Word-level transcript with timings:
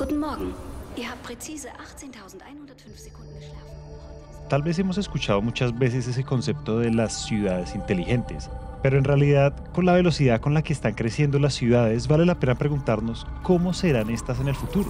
Guten 0.00 0.18
Morgen. 0.18 0.54
Ihr 0.96 1.10
habt 1.10 1.22
präzise 1.24 1.68
18.105 1.68 2.96
Sekunden 2.96 3.34
geschlafen. 3.34 4.48
Tal 4.48 4.62
vez 4.62 4.78
hemos 4.78 4.96
escuchado 4.96 5.42
muchas 5.42 5.78
veces 5.78 6.08
ese 6.08 6.24
concepto 6.24 6.78
de 6.78 6.90
las 6.90 7.26
ciudades 7.26 7.74
inteligentes, 7.74 8.48
pero 8.82 8.96
en 8.96 9.04
realidad 9.04 9.54
con 9.74 9.84
la 9.84 9.92
velocidad 9.92 10.40
con 10.40 10.54
la 10.54 10.62
que 10.62 10.72
están 10.72 10.94
creciendo 10.94 11.38
las 11.38 11.52
ciudades 11.52 12.08
vale 12.08 12.24
la 12.24 12.40
pena 12.40 12.54
preguntarnos 12.54 13.26
cómo 13.42 13.74
serán 13.74 14.08
estas 14.08 14.40
en 14.40 14.48
el 14.48 14.54
futuro. 14.54 14.88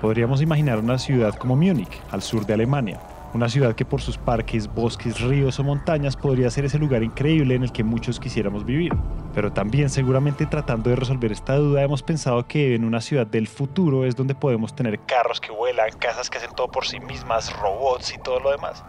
Podríamos 0.00 0.40
imaginar 0.40 0.78
una 0.78 0.98
ciudad 0.98 1.34
como 1.34 1.56
Múnich, 1.56 2.00
al 2.12 2.22
sur 2.22 2.46
de 2.46 2.54
Alemania, 2.54 3.00
una 3.34 3.48
ciudad 3.48 3.74
que 3.74 3.84
por 3.84 4.00
sus 4.00 4.16
parques, 4.16 4.72
bosques, 4.72 5.20
ríos 5.20 5.58
o 5.58 5.64
montañas 5.64 6.16
podría 6.16 6.48
ser 6.50 6.64
ese 6.64 6.78
lugar 6.78 7.02
increíble 7.02 7.56
en 7.56 7.64
el 7.64 7.72
que 7.72 7.82
muchos 7.82 8.20
quisiéramos 8.20 8.64
vivir. 8.64 8.92
Pero 9.34 9.52
también 9.52 9.90
seguramente 9.90 10.46
tratando 10.46 10.90
de 10.90 10.96
resolver 10.96 11.32
esta 11.32 11.56
duda 11.56 11.82
hemos 11.82 12.04
pensado 12.04 12.46
que 12.46 12.76
en 12.76 12.84
una 12.84 13.00
ciudad 13.00 13.26
del 13.26 13.48
futuro 13.48 14.04
es 14.04 14.14
donde 14.14 14.36
podemos 14.36 14.76
tener 14.76 15.00
carros 15.00 15.40
que 15.40 15.50
vuelan, 15.50 15.90
casas 15.98 16.30
que 16.30 16.38
hacen 16.38 16.54
todo 16.54 16.70
por 16.70 16.86
sí 16.86 17.00
mismas, 17.00 17.52
robots 17.58 18.14
y 18.14 18.18
todo 18.22 18.38
lo 18.38 18.52
demás. 18.52 18.84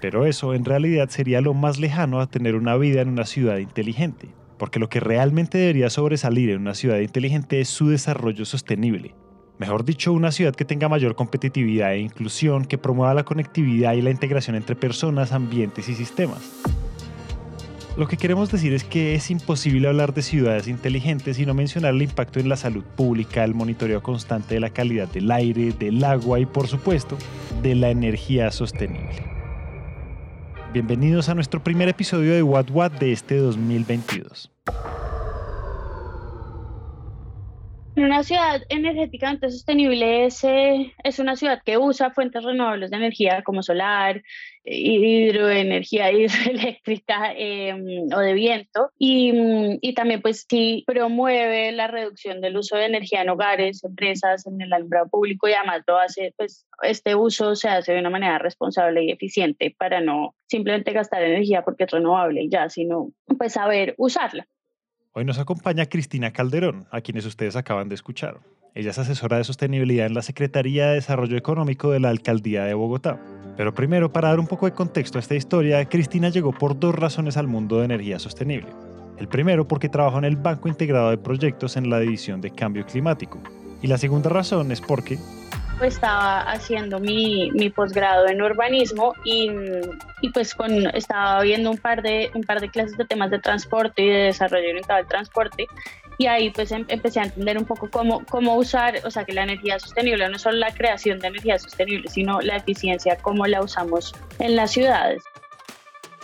Pero 0.00 0.24
eso 0.24 0.54
en 0.54 0.64
realidad 0.64 1.10
sería 1.10 1.42
lo 1.42 1.52
más 1.52 1.78
lejano 1.78 2.20
a 2.20 2.26
tener 2.26 2.54
una 2.54 2.76
vida 2.76 3.02
en 3.02 3.10
una 3.10 3.26
ciudad 3.26 3.58
inteligente, 3.58 4.30
porque 4.56 4.78
lo 4.78 4.88
que 4.88 5.00
realmente 5.00 5.58
debería 5.58 5.90
sobresalir 5.90 6.48
en 6.50 6.62
una 6.62 6.74
ciudad 6.74 6.98
inteligente 6.98 7.60
es 7.60 7.68
su 7.68 7.88
desarrollo 7.88 8.46
sostenible, 8.46 9.14
Mejor 9.60 9.84
dicho, 9.84 10.14
una 10.14 10.32
ciudad 10.32 10.54
que 10.54 10.64
tenga 10.64 10.88
mayor 10.88 11.14
competitividad 11.14 11.92
e 11.92 11.98
inclusión, 11.98 12.64
que 12.64 12.78
promueva 12.78 13.12
la 13.12 13.24
conectividad 13.24 13.92
y 13.92 14.00
la 14.00 14.08
integración 14.08 14.56
entre 14.56 14.74
personas, 14.74 15.32
ambientes 15.32 15.86
y 15.90 15.94
sistemas. 15.94 16.40
Lo 17.98 18.08
que 18.08 18.16
queremos 18.16 18.50
decir 18.50 18.72
es 18.72 18.84
que 18.84 19.14
es 19.14 19.30
imposible 19.30 19.86
hablar 19.86 20.14
de 20.14 20.22
ciudades 20.22 20.66
inteligentes 20.66 21.38
y 21.38 21.44
no 21.44 21.52
mencionar 21.52 21.92
el 21.92 22.00
impacto 22.00 22.40
en 22.40 22.48
la 22.48 22.56
salud 22.56 22.84
pública, 22.96 23.44
el 23.44 23.52
monitoreo 23.52 24.02
constante 24.02 24.54
de 24.54 24.60
la 24.60 24.70
calidad 24.70 25.08
del 25.08 25.30
aire, 25.30 25.72
del 25.72 26.02
agua 26.04 26.40
y 26.40 26.46
por 26.46 26.66
supuesto 26.66 27.18
de 27.62 27.74
la 27.74 27.90
energía 27.90 28.50
sostenible. 28.52 29.26
Bienvenidos 30.72 31.28
a 31.28 31.34
nuestro 31.34 31.62
primer 31.62 31.90
episodio 31.90 32.32
de 32.32 32.42
What 32.42 32.70
What 32.70 32.92
de 32.92 33.12
este 33.12 33.36
2022. 33.36 34.50
Una 38.00 38.22
ciudad 38.22 38.62
energéticamente 38.70 39.50
sostenible 39.50 40.24
es, 40.24 40.42
eh, 40.44 40.94
es 41.04 41.18
una 41.18 41.36
ciudad 41.36 41.60
que 41.62 41.76
usa 41.76 42.10
fuentes 42.10 42.42
renovables 42.42 42.90
de 42.90 42.96
energía 42.96 43.42
como 43.42 43.62
solar, 43.62 44.22
hidroenergía 44.64 46.10
hidroeléctrica 46.12 47.34
em, 47.36 48.08
o 48.10 48.18
de 48.20 48.32
viento 48.32 48.90
y, 48.98 49.32
y, 49.82 49.92
también 49.92 50.22
pues 50.22 50.46
sí 50.48 50.82
promueve 50.86 51.72
la 51.72 51.88
reducción 51.88 52.40
del 52.40 52.56
uso 52.56 52.76
de 52.76 52.86
energía 52.86 53.20
en 53.20 53.28
hogares, 53.28 53.84
empresas, 53.84 54.46
en 54.46 54.62
el 54.62 54.72
alumbrado 54.72 55.08
público 55.10 55.46
y 55.46 55.52
además 55.52 55.82
lo 55.86 55.98
hace 55.98 56.32
pues 56.38 56.66
este 56.82 57.14
uso 57.14 57.54
se 57.54 57.68
hace 57.68 57.92
de 57.92 58.00
una 58.00 58.08
manera 58.08 58.38
responsable 58.38 59.04
y 59.04 59.10
eficiente 59.10 59.74
para 59.78 60.00
no 60.00 60.34
simplemente 60.46 60.92
gastar 60.92 61.22
energía 61.22 61.64
porque 61.64 61.84
es 61.84 61.90
renovable 61.90 62.44
y 62.44 62.48
ya, 62.48 62.70
sino 62.70 63.12
pues 63.36 63.52
saber 63.52 63.94
usarla. 63.98 64.46
Hoy 65.12 65.24
nos 65.24 65.40
acompaña 65.40 65.86
Cristina 65.86 66.32
Calderón, 66.32 66.86
a 66.92 67.00
quienes 67.00 67.26
ustedes 67.26 67.56
acaban 67.56 67.88
de 67.88 67.96
escuchar. 67.96 68.38
Ella 68.76 68.90
es 68.90 68.98
asesora 69.00 69.38
de 69.38 69.44
sostenibilidad 69.44 70.06
en 70.06 70.14
la 70.14 70.22
Secretaría 70.22 70.86
de 70.86 70.94
Desarrollo 70.94 71.36
Económico 71.36 71.90
de 71.90 71.98
la 71.98 72.10
Alcaldía 72.10 72.62
de 72.62 72.74
Bogotá. 72.74 73.20
Pero 73.56 73.74
primero, 73.74 74.12
para 74.12 74.28
dar 74.28 74.38
un 74.38 74.46
poco 74.46 74.66
de 74.66 74.72
contexto 74.72 75.18
a 75.18 75.20
esta 75.20 75.34
historia, 75.34 75.84
Cristina 75.86 76.28
llegó 76.28 76.52
por 76.52 76.78
dos 76.78 76.94
razones 76.94 77.36
al 77.36 77.48
mundo 77.48 77.78
de 77.78 77.86
energía 77.86 78.20
sostenible. 78.20 78.68
El 79.18 79.26
primero, 79.26 79.66
porque 79.66 79.88
trabajó 79.88 80.18
en 80.18 80.26
el 80.26 80.36
Banco 80.36 80.68
Integrado 80.68 81.10
de 81.10 81.18
Proyectos 81.18 81.76
en 81.76 81.90
la 81.90 81.98
División 81.98 82.40
de 82.40 82.52
Cambio 82.52 82.86
Climático. 82.86 83.42
Y 83.82 83.88
la 83.88 83.98
segunda 83.98 84.30
razón 84.30 84.70
es 84.70 84.80
porque 84.80 85.18
estaba 85.84 86.40
haciendo 86.42 86.98
mi, 86.98 87.50
mi 87.52 87.70
posgrado 87.70 88.28
en 88.28 88.42
urbanismo 88.42 89.14
y, 89.24 89.50
y, 90.20 90.30
pues 90.30 90.54
con, 90.54 90.86
estaba 90.94 91.40
viendo 91.42 91.70
un 91.70 91.78
par, 91.78 92.02
de, 92.02 92.30
un 92.34 92.42
par 92.42 92.60
de 92.60 92.68
clases 92.68 92.96
de 92.96 93.04
temas 93.04 93.30
de 93.30 93.38
transporte 93.38 94.02
y 94.02 94.08
de 94.08 94.18
desarrollo 94.24 94.68
orientado 94.68 94.98
al 94.98 95.06
transporte 95.06 95.66
y 96.20 96.26
ahí 96.26 96.50
pues 96.50 96.70
em, 96.70 96.84
empecé 96.88 97.18
a 97.20 97.24
entender 97.24 97.56
un 97.56 97.64
poco 97.64 97.88
cómo, 97.90 98.22
cómo 98.26 98.56
usar, 98.56 99.00
o 99.06 99.10
sea, 99.10 99.24
que 99.24 99.32
la 99.32 99.42
energía 99.42 99.78
sostenible 99.78 100.28
no 100.28 100.36
es 100.36 100.42
solo 100.42 100.58
la 100.58 100.70
creación 100.70 101.18
de 101.18 101.28
energía 101.28 101.58
sostenible, 101.58 102.10
sino 102.10 102.42
la 102.42 102.56
eficiencia, 102.56 103.16
cómo 103.16 103.46
la 103.46 103.62
usamos 103.62 104.12
en 104.38 104.54
las 104.54 104.70
ciudades. 104.70 105.22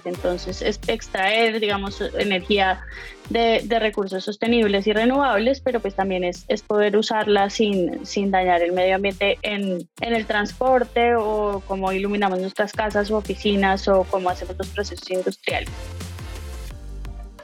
Entonces, 0.06 0.62
es 0.62 0.81
extraer, 0.87 1.59
digamos, 1.59 2.00
energía 2.17 2.81
de, 3.28 3.61
recursos 3.81 4.25
sostenibles 4.25 4.87
y 4.87 4.93
renovables, 4.93 5.61
pero 5.61 5.81
pues 5.81 5.94
también 5.94 6.22
es, 6.25 6.47
poder 6.67 6.97
usarla 6.97 7.50
sin, 7.50 8.06
sin, 8.06 8.31
dañar 8.31 8.62
el 8.62 8.72
medio 8.72 8.94
ambiente 8.94 9.39
en, 9.43 9.89
en, 10.00 10.15
el 10.15 10.25
transporte 10.27 11.17
o 11.17 11.62
cómo 11.67 11.93
iluminamos 11.93 12.39
nuestras 12.39 12.72
casas 12.72 13.11
o 13.11 13.17
oficinas 13.17 13.89
o 13.89 14.05
cómo 14.05 14.31
hacemos 14.31 14.56
los 14.56 14.69
procesos 14.69 15.11
industriales. 15.11 15.69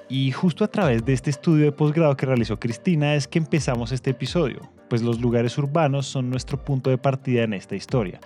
Y 0.09 0.31
justo 0.31 0.65
a 0.65 0.69
través 0.69 1.05
de 1.05 1.15
este 1.15 1.31
estudio 1.31 1.65
de 1.65 1.73
posgrado 1.73 2.17
que 2.17 2.27
realizó 2.27 2.61
Cristina 2.61 3.15
es 3.15 3.27
que 3.27 3.39
empezamos 3.39 3.93
este 3.93 4.11
episodio, 4.11 4.61
pues 4.89 5.03
los 5.03 5.21
lugares 5.21 5.59
urbanos 5.59 6.07
son 6.07 6.31
nuestro 6.31 6.63
punto 6.63 6.91
de 6.91 6.99
partida 6.99 7.43
en 7.43 7.55
esta 7.55 7.75
historia 7.75 8.21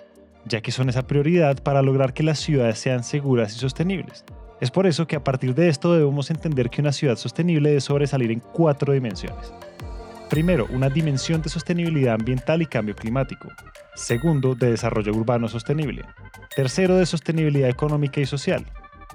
ya 0.46 0.60
que 0.60 0.72
son 0.72 0.88
esa 0.88 1.06
prioridad 1.06 1.62
para 1.62 1.82
lograr 1.82 2.14
que 2.14 2.22
las 2.22 2.38
ciudades 2.38 2.78
sean 2.78 3.04
seguras 3.04 3.54
y 3.54 3.58
sostenibles. 3.58 4.24
Es 4.60 4.70
por 4.70 4.86
eso 4.86 5.06
que 5.06 5.16
a 5.16 5.24
partir 5.24 5.54
de 5.54 5.68
esto 5.68 5.92
debemos 5.92 6.30
entender 6.30 6.70
que 6.70 6.80
una 6.80 6.92
ciudad 6.92 7.16
sostenible 7.16 7.68
debe 7.70 7.80
sobresalir 7.80 8.30
en 8.30 8.40
cuatro 8.40 8.92
dimensiones. 8.92 9.52
Primero, 10.30 10.66
una 10.72 10.88
dimensión 10.88 11.42
de 11.42 11.50
sostenibilidad 11.50 12.14
ambiental 12.14 12.62
y 12.62 12.66
cambio 12.66 12.96
climático. 12.96 13.48
Segundo, 13.94 14.54
de 14.54 14.70
desarrollo 14.70 15.12
urbano 15.12 15.48
sostenible. 15.48 16.04
Tercero, 16.54 16.96
de 16.96 17.06
sostenibilidad 17.06 17.68
económica 17.68 18.20
y 18.20 18.26
social. 18.26 18.64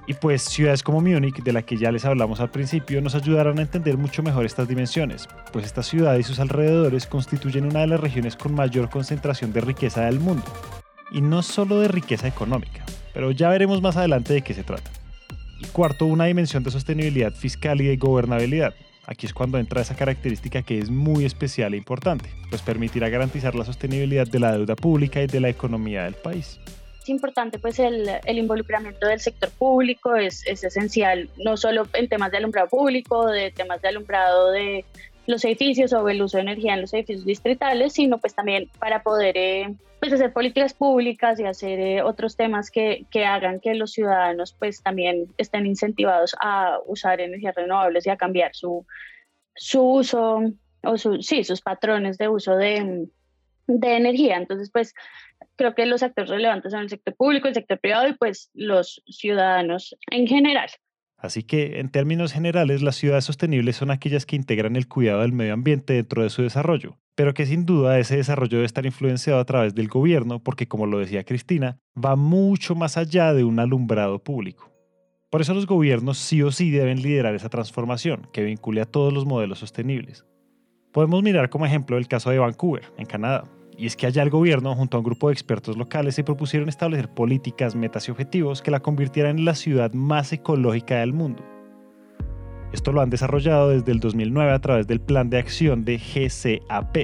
Y 0.08 0.14
pues 0.14 0.44
ciudades 0.44 0.84
como 0.84 1.02
Múnich, 1.02 1.44
de 1.44 1.53
la 1.53 1.62
que 1.62 1.78
ya 1.78 1.91
les 1.91 2.06
hablamos 2.06 2.40
al 2.40 2.50
principio, 2.50 3.02
nos 3.02 3.16
ayudarán 3.16 3.59
a 3.59 3.62
entender 3.62 3.97
mucho 3.97 4.24
mejor 4.24 4.46
estas 4.46 4.68
dimensiones, 4.68 5.28
pues 5.53 5.66
esta 5.66 5.84
ciudad 5.84 6.16
y 6.16 6.24
sus 6.24 6.40
alrededores 6.40 7.06
constituyen 7.06 7.66
una 7.66 7.81
de 7.81 7.88
las 7.88 8.00
regiones 8.00 8.36
con 8.36 8.56
mayor 8.56 8.90
concentración 8.90 9.53
de 9.53 9.62
riqueza 9.62 10.06
del 10.06 10.20
mundo, 10.20 10.44
y 11.11 11.22
no 11.22 11.44
solo 11.44 11.79
de 11.79 11.88
riqueza 11.88 12.27
económica, 12.27 12.85
pero 13.13 13.31
ya 13.31 13.49
veremos 13.49 13.81
más 13.81 13.97
adelante 13.97 14.33
de 14.33 14.41
qué 14.41 14.53
se 14.53 14.63
trata. 14.63 14.89
Y 15.59 15.66
cuarto, 15.67 16.05
una 16.05 16.25
dimensión 16.25 16.63
de 16.63 16.72
sostenibilidad 16.72 17.33
fiscal 17.33 17.81
y 17.81 17.85
de 17.85 17.97
gobernabilidad. 17.97 18.73
Aquí 19.05 19.25
es 19.25 19.33
cuando 19.33 19.57
entra 19.57 19.81
esa 19.81 19.95
característica 19.95 20.61
que 20.61 20.79
es 20.79 20.89
muy 20.89 21.25
especial 21.25 21.73
e 21.73 21.77
importante, 21.77 22.29
pues 22.49 22.61
permitirá 22.61 23.09
garantizar 23.09 23.55
la 23.55 23.66
sostenibilidad 23.66 24.27
de 24.27 24.39
la 24.39 24.53
deuda 24.53 24.75
pública 24.75 25.22
y 25.22 25.27
de 25.27 25.39
la 25.39 25.49
economía 25.49 26.03
del 26.03 26.13
país. 26.13 26.59
Es 27.01 27.09
importante 27.09 27.57
pues 27.57 27.79
el, 27.79 28.07
el 28.25 28.38
involucramiento 28.38 29.07
del 29.07 29.19
sector 29.19 29.49
público, 29.49 30.16
es, 30.16 30.45
es, 30.45 30.63
esencial 30.63 31.29
no 31.43 31.57
solo 31.57 31.88
en 31.93 32.07
temas 32.07 32.31
de 32.31 32.38
alumbrado 32.38 32.69
público, 32.69 33.28
de 33.28 33.49
temas 33.51 33.81
de 33.81 33.88
alumbrado 33.88 34.51
de 34.51 34.85
los 35.28 35.46
edificios 35.46 35.94
o 35.94 36.08
el 36.09 36.22
uso 36.22 36.38
de 36.38 36.44
energía 36.44 36.74
en 36.74 36.82
los 36.82 36.94
edificios 36.94 37.26
distritales, 37.26 37.94
sino 37.94 38.18
pues 38.18 38.34
también 38.34 38.70
para 38.80 39.04
poder 39.04 39.38
eh, 39.38 39.76
pues 40.00 40.14
hacer 40.14 40.34
políticas 40.34 40.74
públicas 40.74 41.40
y 41.40 41.46
hacer 41.46 41.80
eh, 41.80 42.02
otros 42.02 42.36
temas 42.36 42.72
que, 42.72 43.06
que, 43.12 43.26
hagan 43.26 43.59
que 43.59 43.76
los 43.76 43.92
ciudadanos 43.92 44.56
pues 44.58 44.82
también 44.82 45.28
estén 45.38 45.66
incentivados 45.66 46.36
a 46.42 46.80
usar 46.88 47.22
energías 47.22 47.56
renovables 47.56 48.08
y 48.08 48.09
a 48.09 48.18
cambiar 48.18 48.56
su, 48.56 48.86
su 49.56 49.82
uso 49.82 50.42
o 50.84 50.98
su, 50.98 51.22
sí, 51.22 51.44
sus 51.44 51.62
patrones 51.62 52.18
de 52.18 52.28
uso 52.28 52.56
de, 52.56 53.08
de 53.68 53.96
energía. 53.96 54.38
Entonces 54.38 54.72
pues 54.72 54.96
creo 55.56 55.76
que 55.76 55.86
los 55.86 56.02
actores 56.02 56.32
relevantes 56.32 56.72
son 56.72 56.82
el 56.82 56.90
sector 56.90 57.16
público, 57.16 57.48
el 57.48 57.53
sector 57.53 57.80
privado 57.80 58.08
y 58.08 58.14
pues 58.14 58.50
los 58.56 59.03
ciudadanos 59.08 59.96
en 60.09 60.26
general. 60.26 60.70
Así 61.22 61.44
que, 61.44 61.80
en 61.80 61.90
términos 61.90 62.34
generales, 62.34 62.82
las 62.82 62.96
ciudades 62.96 63.26
sostenibles 63.26 63.76
son 63.76 63.92
aquellas 63.92 64.26
que 64.26 64.36
integran 64.36 64.76
el 64.76 64.88
cuidado 64.88 65.22
del 65.22 65.34
medio 65.34 65.54
ambiente 65.54 65.94
dentro 65.94 66.23
de 66.23 66.32
su 66.32 66.41
desarrollo, 66.41 66.97
pero 67.14 67.35
que 67.35 67.46
sin 67.46 67.66
duda 67.68 68.00
ese 68.00 68.18
desarrollo 68.18 68.58
debe 68.58 68.66
estar 68.66 68.88
influenciado 68.88 69.40
a 69.40 69.46
través 69.46 69.76
del 69.76 69.88
gobierno 69.88 70.44
porque, 70.44 70.68
como 70.68 70.88
lo 70.88 70.97
decía 70.97 71.23
Cristina, 71.23 71.78
va 71.96 72.16
mucho 72.16 72.73
más 72.73 72.97
allá 72.97 73.34
de 73.34 73.44
un 73.44 73.59
alumbrado 73.59 74.23
público. 74.23 74.72
Por 75.29 75.41
eso 75.41 75.53
los 75.53 75.68
gobiernos 75.68 76.18
sí 76.18 76.41
o 76.41 76.52
sí 76.52 76.72
deben 76.72 77.03
liderar 77.03 77.35
esa 77.35 77.50
transformación 77.50 78.28
que 78.34 78.44
vincule 78.44 78.82
a 78.82 78.85
todos 78.85 79.14
los 79.14 79.28
modelos 79.28 79.59
sostenibles. 79.59 80.26
Podemos 80.91 81.22
mirar 81.22 81.50
como 81.50 81.67
ejemplo 81.67 81.97
el 81.97 82.08
caso 82.08 82.32
de 82.32 82.40
Vancouver, 82.40 82.91
en 82.97 83.06
Canadá, 83.06 83.46
y 83.81 83.87
es 83.87 83.95
que 83.95 84.05
allá 84.05 84.22
el 84.22 84.29
gobierno, 84.29 84.75
junto 84.75 84.95
a 84.95 84.99
un 84.99 85.03
grupo 85.03 85.29
de 85.29 85.33
expertos 85.33 85.75
locales, 85.75 86.13
se 86.13 86.23
propusieron 86.23 86.69
establecer 86.69 87.09
políticas, 87.09 87.75
metas 87.75 88.07
y 88.07 88.11
objetivos 88.11 88.61
que 88.61 88.69
la 88.69 88.79
convirtieran 88.79 89.39
en 89.39 89.45
la 89.45 89.55
ciudad 89.55 89.91
más 89.93 90.31
ecológica 90.31 90.99
del 90.99 91.13
mundo. 91.13 91.43
Esto 92.73 92.91
lo 92.91 93.01
han 93.01 93.09
desarrollado 93.09 93.69
desde 93.69 93.91
el 93.91 93.99
2009 93.99 94.51
a 94.51 94.59
través 94.59 94.85
del 94.85 95.01
Plan 95.01 95.31
de 95.31 95.39
Acción 95.39 95.83
de 95.83 95.97
GCAP, 95.97 96.95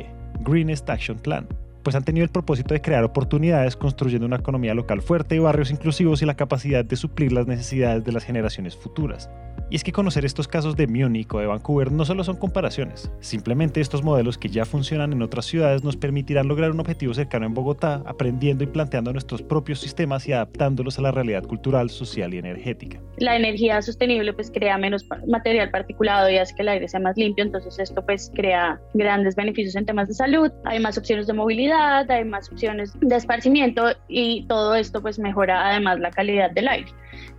Greenest 0.42 0.88
Action 0.88 1.18
Plan, 1.18 1.48
pues 1.88 1.96
han 1.96 2.04
tenido 2.04 2.26
el 2.26 2.30
propósito 2.30 2.74
de 2.74 2.82
crear 2.82 3.06
oportunidades 3.06 3.78
construyendo 3.78 4.26
una 4.26 4.36
economía 4.36 4.74
local 4.74 5.02
fuerte, 5.02 5.40
barrios 5.40 5.72
inclusivos 5.72 6.22
y 6.22 6.26
la 6.26 6.36
capacidad 6.36 6.84
de 6.84 6.98
suplir 6.98 7.32
las 7.32 7.48
necesidades 7.48 8.04
de 8.04 8.12
las 8.12 8.26
generaciones 8.26 8.76
futuras. 8.76 9.30
Y 9.70 9.76
es 9.76 9.84
que 9.84 9.92
conocer 9.92 10.24
estos 10.24 10.48
casos 10.48 10.76
de 10.76 10.88
Múnich 10.88 11.34
o 11.34 11.40
de 11.40 11.46
Vancouver 11.46 11.92
no 11.92 12.06
solo 12.06 12.24
son 12.24 12.38
comparaciones, 12.38 13.12
simplemente 13.20 13.82
estos 13.82 14.04
modelos 14.04 14.38
que 14.38 14.50
ya 14.50 14.66
funcionan 14.66 15.14
en 15.14 15.22
otras 15.22 15.46
ciudades 15.46 15.84
nos 15.84 15.98
permitirán 15.98 16.48
lograr 16.48 16.72
un 16.72 16.80
objetivo 16.80 17.14
cercano 17.14 17.46
en 17.46 17.54
Bogotá, 17.54 18.02
aprendiendo 18.06 18.64
y 18.64 18.68
planteando 18.68 19.12
nuestros 19.12 19.42
propios 19.42 19.80
sistemas 19.80 20.28
y 20.28 20.34
adaptándolos 20.34 21.00
a 21.00 21.02
la 21.02 21.12
realidad 21.12 21.44
cultural, 21.44 21.90
social 21.90 22.34
y 22.34 22.38
energética. 22.38 23.00
La 23.18 23.36
energía 23.36 23.82
sostenible 23.82 24.32
pues 24.34 24.52
crea 24.52 24.78
menos 24.78 25.06
material 25.28 25.70
particulado 25.70 26.30
y 26.30 26.38
hace 26.38 26.56
que 26.56 26.62
el 26.62 26.70
aire 26.70 26.88
sea 26.88 27.00
más 27.00 27.18
limpio, 27.18 27.44
entonces 27.44 27.80
esto 27.80 28.06
pues 28.06 28.32
crea 28.36 28.80
grandes 28.94 29.36
beneficios 29.36 29.76
en 29.76 29.86
temas 29.86 30.08
de 30.08 30.14
salud, 30.14 30.52
hay 30.66 30.80
más 30.80 30.98
opciones 30.98 31.28
de 31.28 31.34
movilidad, 31.34 31.77
hay 31.78 32.26
más 32.26 32.52
opciones 32.52 32.94
de 33.00 33.16
esparcimiento 33.16 33.84
y 34.08 34.46
todo 34.48 34.76
esto 34.76 35.02
pues 35.02 35.20
mejora 35.20 35.68
además 35.68 36.00
la 36.00 36.12
calidad 36.12 36.52
del 36.52 36.68
aire. 36.68 36.92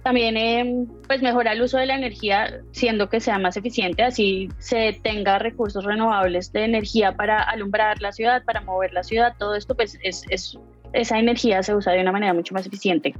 También 0.02 0.36
eh, 0.36 0.86
pues 1.06 1.22
mejora 1.22 1.52
el 1.52 1.62
uso 1.62 1.78
de 1.78 1.86
la 1.86 1.96
energía 1.96 2.60
siendo 2.72 3.08
que 3.08 3.20
sea 3.20 3.38
más 3.38 3.56
eficiente, 3.56 4.02
así 4.02 4.48
se 4.58 4.98
tenga 5.02 5.38
recursos 5.38 5.84
renovables 5.84 6.52
de 6.52 6.64
energía 6.64 7.12
para 7.12 7.42
alumbrar 7.42 8.00
la 8.00 8.12
ciudad, 8.12 8.44
para 8.44 8.60
mover 8.60 8.92
la 8.92 9.02
ciudad, 9.02 9.34
todo 9.38 9.54
esto 9.54 9.74
pues 9.74 9.98
es, 10.02 10.22
es 10.30 10.58
esa 10.92 11.18
energía 11.18 11.62
se 11.62 11.74
usa 11.74 11.92
de 11.92 12.00
una 12.00 12.12
manera 12.12 12.32
mucho 12.32 12.54
más 12.54 12.66
eficiente. 12.66 13.14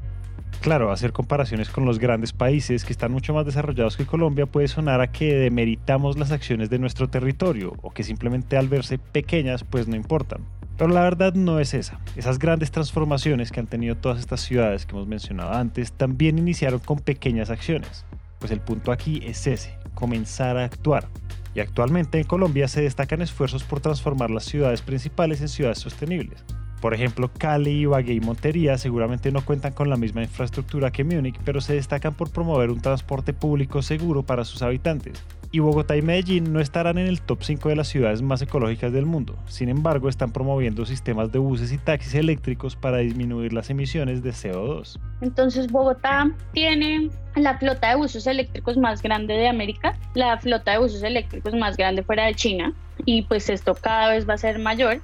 Claro, 0.61 0.91
hacer 0.91 1.13
comparaciones 1.13 1.69
con 1.69 1.85
los 1.85 1.99
grandes 1.99 2.33
países 2.33 2.85
que 2.85 2.93
están 2.93 3.13
mucho 3.13 3.33
más 3.33 3.47
desarrollados 3.47 3.97
que 3.97 4.07
Colombia 4.07 4.47
puede 4.47 4.67
sonar 4.67 5.01
a 5.01 5.13
que 5.13 5.35
demeritamos 5.35 6.19
las 6.19 6.33
acciones 6.33 6.69
de 6.69 6.81
nuestro 6.81 7.09
territorio 7.09 7.75
o 7.81 7.91
que 7.91 8.03
simplemente 8.03 8.57
al 8.57 8.69
verse 8.69 8.99
pequeñas 8.99 9.63
pues 9.63 9.87
no 9.87 9.95
importan. 9.95 10.41
Pero 10.79 10.93
la 10.93 11.03
verdad 11.03 11.35
no 11.35 11.59
es 11.59 11.75
esa. 11.75 11.99
Esas 12.15 12.39
grandes 12.39 12.71
transformaciones 12.71 13.51
que 13.51 13.59
han 13.59 13.67
tenido 13.67 13.97
todas 13.97 14.21
estas 14.21 14.41
ciudades 14.41 14.87
que 14.87 14.93
hemos 14.93 15.09
mencionado 15.09 15.53
antes 15.53 15.93
también 15.93 16.39
iniciaron 16.39 16.79
con 16.79 17.01
pequeñas 17.01 17.51
acciones. 17.51 18.05
Pues 18.39 18.53
el 18.53 18.61
punto 18.61 18.93
aquí 18.93 19.21
es 19.25 19.45
ese, 19.49 19.77
comenzar 19.95 20.57
a 20.57 20.65
actuar. 20.65 21.09
Y 21.53 21.61
actualmente 21.61 22.19
en 22.19 22.25
Colombia 22.25 22.69
se 22.69 22.81
destacan 22.81 23.21
esfuerzos 23.23 23.65
por 23.65 23.81
transformar 23.81 24.31
las 24.31 24.45
ciudades 24.45 24.81
principales 24.81 25.41
en 25.41 25.49
ciudades 25.49 25.79
sostenibles. 25.79 26.45
Por 26.81 26.95
ejemplo, 26.95 27.31
Cali, 27.37 27.81
Ibagué 27.81 28.15
y 28.15 28.21
Montería 28.21 28.79
seguramente 28.79 29.33
no 29.33 29.45
cuentan 29.45 29.73
con 29.73 29.91
la 29.91 29.97
misma 29.97 30.23
infraestructura 30.23 30.93
que 30.93 31.03
Múnich, 31.03 31.39
pero 31.45 31.61
se 31.61 31.75
destacan 31.75 32.15
por 32.15 32.31
promover 32.31 32.71
un 32.71 32.81
transporte 32.81 33.33
público 33.33 33.83
seguro 33.83 34.23
para 34.23 34.45
sus 34.45 34.63
habitantes. 34.63 35.25
Y 35.51 35.61
Bogotá 35.61 35.97
y 35.97 36.03
Medellín 36.03 36.53
no 36.53 36.61
estarán 36.61 36.99
en 36.99 37.07
el 37.07 37.23
top 37.23 37.43
5 37.43 37.71
de 37.71 37.77
las 37.77 37.89
ciudades 37.89 38.21
más 38.21 38.43
ecológicas 38.43 38.93
del 38.93 39.07
mundo. 39.07 39.35
Sin 39.47 39.71
embargo, 39.71 40.11
están 40.11 40.31
promoviendo 40.31 40.85
sistemas 40.85 41.33
de 41.33 41.39
buses 41.39 41.73
y 41.73 41.79
taxis 41.79 42.15
eléctricos 42.15 42.77
para 42.77 42.99
disminuir 42.99 43.55
las 43.55 43.71
emisiones 43.71 44.23
de 44.23 44.31
CO2. 44.31 44.99
Entonces, 45.23 45.73
Bogotá 45.73 46.31
tiene 46.53 47.09
la 47.35 47.59
flota 47.59 47.89
de 47.89 47.97
buses 47.97 48.27
eléctricos 48.27 48.77
más 48.77 49.01
grande 49.01 49.35
de 49.35 49.49
América, 49.49 49.97
la 50.15 50.39
flota 50.39 50.73
de 50.73 50.79
buses 50.79 51.03
eléctricos 51.03 51.55
más 51.55 51.79
grande 51.79 52.03
fuera 52.03 52.27
de 52.27 52.35
China, 52.35 52.75
y 53.07 53.23
pues 53.23 53.49
esto 53.49 53.75
cada 53.75 54.11
vez 54.11 54.29
va 54.29 54.35
a 54.35 54.39
ser 54.39 54.59
mayor 54.59 55.01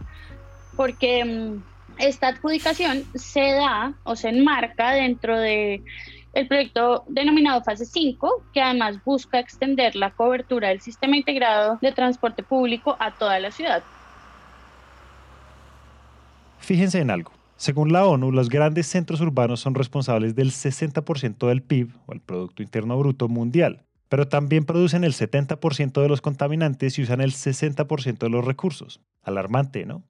porque 0.76 1.24
mm, 1.24 1.62
esta 1.98 2.28
adjudicación 2.28 3.04
se 3.14 3.52
da 3.52 3.94
o 4.04 4.16
se 4.16 4.28
enmarca 4.28 4.92
dentro 4.92 5.38
de 5.38 5.82
el 6.34 6.48
proyecto 6.48 7.04
denominado 7.08 7.62
Fase 7.62 7.86
5, 7.86 8.46
que 8.52 8.60
además 8.60 9.02
busca 9.04 9.38
extender 9.38 9.94
la 9.94 10.10
cobertura 10.10 10.68
del 10.68 10.80
sistema 10.80 11.16
integrado 11.16 11.78
de 11.80 11.92
transporte 11.92 12.42
público 12.42 12.96
a 12.98 13.12
toda 13.12 13.38
la 13.38 13.50
ciudad. 13.50 13.82
Fíjense 16.58 17.00
en 17.00 17.10
algo. 17.10 17.32
Según 17.56 17.92
la 17.92 18.04
ONU, 18.04 18.32
los 18.32 18.48
grandes 18.48 18.86
centros 18.88 19.20
urbanos 19.20 19.60
son 19.60 19.74
responsables 19.74 20.34
del 20.34 20.50
60% 20.50 21.46
del 21.46 21.62
PIB, 21.62 21.90
o 22.06 22.12
el 22.12 22.20
Producto 22.20 22.62
Interno 22.62 22.98
Bruto 22.98 23.28
mundial, 23.28 23.84
pero 24.08 24.26
también 24.26 24.64
producen 24.64 25.04
el 25.04 25.12
70% 25.12 26.02
de 26.02 26.08
los 26.08 26.20
contaminantes 26.20 26.98
y 26.98 27.02
usan 27.02 27.20
el 27.20 27.32
60% 27.32 28.18
de 28.18 28.28
los 28.28 28.44
recursos. 28.44 29.00
Alarmante, 29.22 29.86
¿no? 29.86 30.02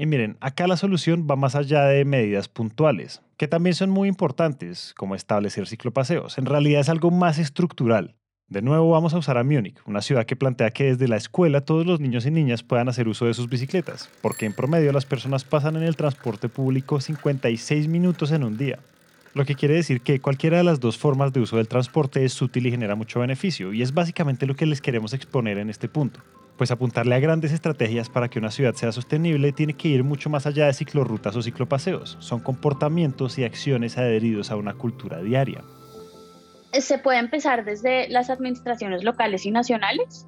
Y 0.00 0.06
miren, 0.06 0.36
acá 0.40 0.68
la 0.68 0.76
solución 0.76 1.26
va 1.28 1.34
más 1.34 1.56
allá 1.56 1.86
de 1.86 2.04
medidas 2.04 2.48
puntuales, 2.48 3.20
que 3.36 3.48
también 3.48 3.74
son 3.74 3.90
muy 3.90 4.08
importantes, 4.08 4.94
como 4.96 5.16
establecer 5.16 5.66
ciclopaseos. 5.66 6.38
En 6.38 6.46
realidad 6.46 6.82
es 6.82 6.88
algo 6.88 7.10
más 7.10 7.40
estructural. 7.40 8.14
De 8.46 8.62
nuevo 8.62 8.92
vamos 8.92 9.12
a 9.12 9.18
usar 9.18 9.38
a 9.38 9.42
Múnich, 9.42 9.76
una 9.86 10.00
ciudad 10.00 10.24
que 10.24 10.36
plantea 10.36 10.70
que 10.70 10.84
desde 10.84 11.08
la 11.08 11.16
escuela 11.16 11.62
todos 11.62 11.84
los 11.84 11.98
niños 11.98 12.26
y 12.26 12.30
niñas 12.30 12.62
puedan 12.62 12.88
hacer 12.88 13.08
uso 13.08 13.26
de 13.26 13.34
sus 13.34 13.48
bicicletas, 13.48 14.08
porque 14.22 14.46
en 14.46 14.52
promedio 14.52 14.92
las 14.92 15.04
personas 15.04 15.42
pasan 15.42 15.74
en 15.74 15.82
el 15.82 15.96
transporte 15.96 16.48
público 16.48 17.00
56 17.00 17.88
minutos 17.88 18.30
en 18.30 18.44
un 18.44 18.56
día. 18.56 18.78
Lo 19.34 19.44
que 19.44 19.56
quiere 19.56 19.74
decir 19.74 20.00
que 20.02 20.20
cualquiera 20.20 20.58
de 20.58 20.64
las 20.64 20.78
dos 20.78 20.96
formas 20.96 21.32
de 21.32 21.40
uso 21.40 21.56
del 21.56 21.66
transporte 21.66 22.24
es 22.24 22.40
útil 22.40 22.68
y 22.68 22.70
genera 22.70 22.94
mucho 22.94 23.18
beneficio, 23.18 23.72
y 23.72 23.82
es 23.82 23.92
básicamente 23.92 24.46
lo 24.46 24.54
que 24.54 24.64
les 24.64 24.80
queremos 24.80 25.12
exponer 25.12 25.58
en 25.58 25.70
este 25.70 25.88
punto 25.88 26.20
pues 26.58 26.72
apuntarle 26.72 27.14
a 27.14 27.20
grandes 27.20 27.52
estrategias 27.52 28.10
para 28.10 28.28
que 28.28 28.40
una 28.40 28.50
ciudad 28.50 28.74
sea 28.74 28.90
sostenible 28.90 29.52
tiene 29.52 29.74
que 29.74 29.88
ir 29.88 30.02
mucho 30.02 30.28
más 30.28 30.44
allá 30.44 30.66
de 30.66 30.74
ciclorrutas 30.74 31.36
o 31.36 31.40
ciclopaseos. 31.42 32.16
Son 32.18 32.40
comportamientos 32.40 33.38
y 33.38 33.44
acciones 33.44 33.96
adheridos 33.96 34.50
a 34.50 34.56
una 34.56 34.74
cultura 34.74 35.22
diaria. 35.22 35.62
Se 36.72 36.98
puede 36.98 37.20
empezar 37.20 37.64
desde 37.64 38.08
las 38.08 38.28
administraciones 38.28 39.04
locales 39.04 39.46
y 39.46 39.52
nacionales. 39.52 40.26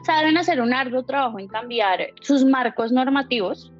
O 0.00 0.04
sea, 0.04 0.20
deben 0.20 0.38
hacer 0.38 0.62
un 0.62 0.72
arduo 0.72 1.04
trabajo 1.04 1.38
en 1.38 1.48
cambiar 1.48 2.00
sus 2.22 2.44
marcos 2.46 2.90
normativos 2.90 3.70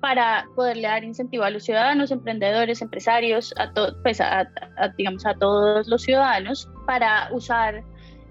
para 0.00 0.46
poderle 0.54 0.86
dar 0.86 1.02
incentivo 1.02 1.42
a 1.42 1.50
los 1.50 1.64
ciudadanos, 1.64 2.12
emprendedores, 2.12 2.80
empresarios, 2.80 3.52
a, 3.58 3.72
pues 4.02 4.20
digamos, 4.96 5.26
a 5.26 5.34
todos 5.34 5.88
los 5.88 6.02
ciudadanos 6.02 6.68
para 6.86 7.28
usar 7.32 7.82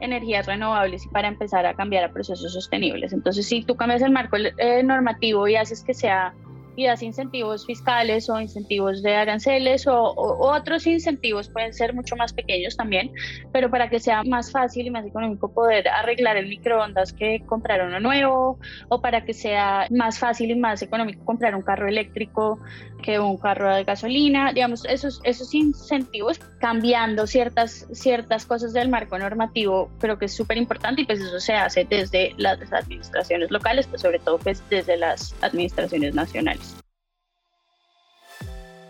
energías 0.04 0.46
renovables 0.46 1.06
y 1.06 1.10
para 1.10 1.28
empezar 1.28 1.66
a 1.66 1.74
cambiar 1.74 2.04
a 2.04 2.12
procesos 2.12 2.54
sostenibles. 2.54 3.14
Entonces, 3.14 3.48
si 3.48 3.64
tú 3.64 3.76
cambias 3.76 4.02
el 4.02 4.12
marco 4.12 4.38
eh, 4.38 4.84
normativo 4.84 5.48
y 5.48 5.56
haces 5.56 5.84
que 5.84 5.94
sea 5.94 6.34
y 6.76 6.86
das 6.86 7.04
incentivos 7.04 7.66
fiscales 7.66 8.30
o 8.30 8.40
incentivos 8.40 9.04
de 9.04 9.16
aranceles 9.16 9.88
o, 9.88 10.14
otros 10.16 10.88
incentivos 10.88 11.50
pueden 11.50 11.74
ser 11.74 11.94
mucho 11.94 12.16
más 12.16 12.34
pequeños 12.34 12.76
también, 12.76 13.12
pero 13.52 13.70
para 13.70 13.90
que 13.90 14.00
sea 14.00 14.24
más 14.24 14.52
fácil 14.52 14.88
y 14.88 14.92
más 14.92 15.06
económico 15.06 15.54
poder 15.54 15.88
arreglar 15.88 16.38
el 16.38 16.48
microondas 16.48 17.14
que 17.14 17.42
comprar 17.46 17.86
uno 17.86 18.00
nuevo 18.00 18.60
o 18.90 19.02
para 19.02 19.26
que 19.26 19.34
sea 19.34 19.88
más 19.90 20.20
fácil 20.20 20.52
y 20.52 20.56
más 20.56 20.82
económico 20.82 21.24
comprar 21.26 21.56
un 21.56 21.62
carro 21.62 21.88
eléctrico 21.88 22.60
que 23.04 23.20
un 23.20 23.38
carro 23.38 23.76
de 23.76 23.84
gasolina, 23.84 24.54
digamos, 24.54 24.86
esos, 24.86 25.22
esos 25.24 25.54
incentivos 25.54 26.40
cambiando 26.60 27.28
ciertas, 27.28 27.86
ciertas 27.92 28.46
cosas 28.46 28.74
del 28.74 28.90
marco 28.90 29.20
normativo, 29.20 29.92
creo 30.00 30.18
que 30.18 30.26
es 30.26 30.34
súper 30.34 30.58
importante 30.58 31.02
y 31.02 31.06
pues 31.06 31.20
eso 31.20 31.40
se 31.40 31.54
hace 31.54 31.86
desde 31.88 32.34
las 32.38 32.60
administraciones 32.72 33.52
locales, 33.52 33.86
pues 33.88 34.02
sobre 34.02 34.20
todo 34.20 34.40
pues 34.40 34.64
desde 34.70 34.98
las 34.98 35.36
administraciones 35.42 36.16
nacionales. 36.16 36.63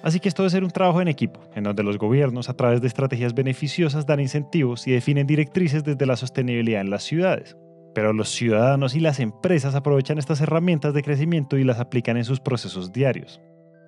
Así 0.03 0.19
que 0.19 0.27
esto 0.27 0.43
debe 0.43 0.49
ser 0.51 0.63
un 0.65 0.71
trabajo 0.71 1.01
en 1.01 1.07
equipo, 1.07 1.39
en 1.55 1.63
donde 1.63 1.81
los 1.81 1.97
gobiernos 1.97 2.49
a 2.49 2.55
través 2.55 2.81
de 2.81 2.87
estrategias 2.87 3.33
beneficiosas 3.33 4.05
dan 4.05 4.19
incentivos 4.19 4.85
y 4.85 4.91
definen 4.91 5.25
directrices 5.25 5.85
desde 5.85 6.05
la 6.05 6.17
sostenibilidad 6.17 6.81
en 6.81 6.89
las 6.89 7.03
ciudades. 7.03 7.55
Pero 7.95 8.11
los 8.11 8.29
ciudadanos 8.29 8.95
y 8.95 8.99
las 8.99 9.21
empresas 9.21 9.75
aprovechan 9.75 10.17
estas 10.17 10.41
herramientas 10.41 10.93
de 10.93 11.03
crecimiento 11.03 11.57
y 11.57 11.63
las 11.63 11.79
aplican 11.79 12.17
en 12.17 12.25
sus 12.25 12.41
procesos 12.41 12.91
diarios. 12.91 13.39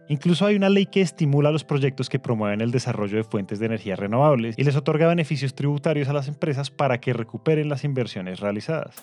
Incluso 0.07 0.45
hay 0.45 0.55
una 0.55 0.69
ley 0.69 0.85
que 0.85 1.01
estimula 1.01 1.51
los 1.51 1.65
proyectos 1.65 2.07
que 2.07 2.19
promueven 2.19 2.61
el 2.61 2.71
desarrollo 2.71 3.17
de 3.17 3.23
fuentes 3.23 3.59
de 3.59 3.65
energía 3.65 3.97
renovables 3.97 4.55
y 4.57 4.63
les 4.63 4.75
otorga 4.77 5.07
beneficios 5.07 5.53
tributarios 5.53 6.07
a 6.07 6.13
las 6.13 6.29
empresas 6.29 6.69
para 6.71 6.99
que 6.99 7.11
recuperen 7.11 7.67
las 7.67 7.83
inversiones 7.83 8.39
realizadas. 8.39 8.95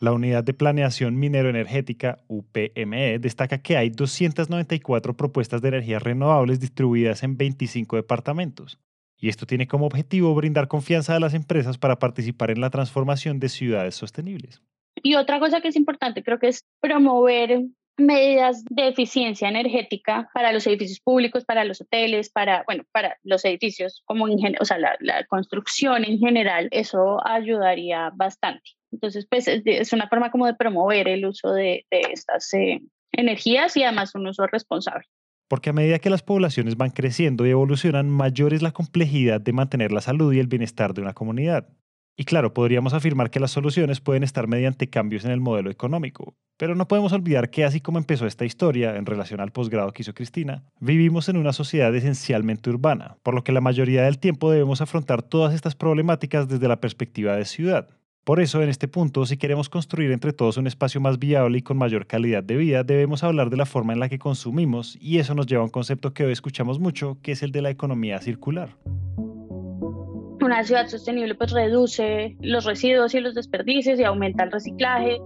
La 0.00 0.12
Unidad 0.12 0.44
de 0.44 0.54
Planeación 0.54 1.18
Minero-Energética, 1.18 2.18
UPME, 2.28 3.18
destaca 3.18 3.58
que 3.58 3.76
hay 3.76 3.90
294 3.90 5.16
propuestas 5.16 5.60
de 5.60 5.68
energías 5.68 6.04
renovables 6.04 6.60
distribuidas 6.60 7.24
en 7.24 7.36
25 7.36 7.96
departamentos. 7.96 8.78
Y 9.16 9.28
esto 9.28 9.44
tiene 9.44 9.66
como 9.66 9.86
objetivo 9.86 10.32
brindar 10.36 10.68
confianza 10.68 11.16
a 11.16 11.20
las 11.20 11.34
empresas 11.34 11.78
para 11.78 11.98
participar 11.98 12.52
en 12.52 12.60
la 12.60 12.70
transformación 12.70 13.40
de 13.40 13.48
ciudades 13.48 13.96
sostenibles. 13.96 14.62
Y 15.02 15.16
otra 15.16 15.40
cosa 15.40 15.60
que 15.60 15.68
es 15.68 15.76
importante 15.76 16.22
creo 16.22 16.38
que 16.38 16.46
es 16.46 16.64
promover 16.80 17.62
medidas 17.96 18.64
de 18.70 18.86
eficiencia 18.86 19.48
energética 19.48 20.30
para 20.32 20.52
los 20.52 20.64
edificios 20.68 21.00
públicos, 21.00 21.44
para 21.44 21.64
los 21.64 21.80
hoteles, 21.80 22.30
para, 22.30 22.62
bueno, 22.66 22.84
para 22.92 23.16
los 23.24 23.44
edificios 23.44 24.02
como 24.04 24.26
o 24.26 24.64
sea, 24.64 24.78
la 24.78 25.26
construcción 25.26 26.04
en 26.04 26.20
general, 26.20 26.68
eso 26.70 27.18
ayudaría 27.26 28.12
bastante. 28.14 28.77
Entonces, 28.98 29.28
pues 29.30 29.46
es 29.46 29.92
una 29.92 30.08
forma 30.08 30.32
como 30.32 30.46
de 30.46 30.54
promover 30.54 31.06
el 31.06 31.24
uso 31.24 31.52
de, 31.52 31.86
estas 31.88 32.52
eh, 32.52 32.80
energías 33.12 33.76
y 33.76 33.84
además 33.84 34.12
un 34.16 34.26
uso 34.26 34.44
responsable. 34.48 35.06
Porque 35.46 35.70
a 35.70 35.72
medida 35.72 36.00
que 36.00 36.10
las 36.10 36.24
poblaciones 36.24 36.76
van 36.76 36.90
creciendo 36.90 37.46
y 37.46 37.50
evolucionan, 37.50 38.10
mayor 38.10 38.54
es 38.54 38.60
la 38.60 38.72
complejidad 38.72 39.40
de 39.40 39.52
mantener 39.52 39.92
la 39.92 40.00
salud 40.00 40.32
y 40.32 40.40
el 40.40 40.48
bienestar 40.48 40.94
de 40.94 41.02
una 41.02 41.14
comunidad. 41.14 41.68
Y 42.16 42.24
claro, 42.24 42.52
podríamos 42.52 42.92
afirmar 42.92 43.30
que 43.30 43.38
las 43.38 43.52
soluciones 43.52 44.00
pueden 44.00 44.24
estar 44.24 44.48
mediante 44.48 44.90
cambios 44.90 45.24
en 45.24 45.30
el 45.30 45.40
modelo 45.40 45.70
económico, 45.70 46.34
pero 46.56 46.74
no 46.74 46.88
podemos 46.88 47.12
olvidar 47.12 47.50
que 47.50 47.64
así 47.64 47.80
como 47.80 47.98
empezó 47.98 48.26
esta 48.26 48.44
historia 48.44 48.96
en 48.96 49.06
relación 49.06 49.38
al 49.38 49.52
posgrado 49.52 49.92
que 49.92 50.02
hizo 50.02 50.12
Cristina, 50.12 50.64
vivimos 50.80 51.28
en 51.28 51.36
una 51.36 51.52
sociedad 51.52 51.94
esencialmente 51.94 52.68
urbana, 52.68 53.16
por 53.22 53.34
lo 53.34 53.44
que 53.44 53.52
la 53.52 53.60
mayoría 53.60 54.02
del 54.02 54.18
tiempo 54.18 54.50
debemos 54.50 54.80
afrontar 54.80 55.22
todas 55.22 55.54
estas 55.54 55.76
problemáticas 55.76 56.48
desde 56.48 56.66
la 56.66 56.80
perspectiva 56.80 57.36
de 57.36 57.44
ciudad. 57.44 57.88
Por 58.24 58.40
eso, 58.40 58.62
en 58.62 58.68
este 58.68 58.88
punto, 58.88 59.24
si 59.24 59.38
queremos 59.38 59.68
construir 59.68 60.12
entre 60.12 60.32
todos 60.32 60.58
un 60.58 60.66
espacio 60.66 61.00
más 61.00 61.18
viable 61.18 61.58
y 61.58 61.62
con 61.62 61.78
mayor 61.78 62.06
calidad 62.06 62.44
de 62.44 62.56
vida, 62.56 62.84
debemos 62.84 63.24
hablar 63.24 63.48
de 63.48 63.56
la 63.56 63.64
forma 63.64 63.94
en 63.94 64.00
la 64.00 64.08
que 64.08 64.18
consumimos, 64.18 64.98
y 65.00 65.18
eso 65.18 65.34
nos 65.34 65.46
lleva 65.46 65.62
a 65.62 65.64
un 65.64 65.70
concepto 65.70 66.12
que 66.12 66.24
hoy 66.24 66.32
escuchamos 66.32 66.78
mucho, 66.78 67.16
que 67.22 67.32
es 67.32 67.42
el 67.42 67.52
de 67.52 67.62
la 67.62 67.70
economía 67.70 68.20
circular 68.20 68.76
una 70.48 70.64
ciudad 70.64 70.86
sostenible 70.86 71.34
pues 71.34 71.52
reduce 71.52 72.36
los 72.40 72.64
residuos 72.64 73.14
y 73.14 73.20
los 73.20 73.34
desperdicios 73.34 74.00
y 74.00 74.04
aumenta 74.04 74.44
el 74.44 74.50
reciclaje 74.50 75.18